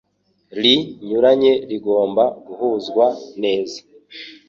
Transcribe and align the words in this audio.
Ri 0.61 0.75
nyuranye 1.07 1.53
rigomba 1.69 2.23
guhazwa. 2.45 3.05
neza 3.41 3.77